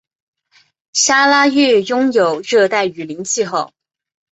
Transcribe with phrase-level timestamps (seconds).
[0.93, 3.71] 砂拉越拥有热带雨林气候。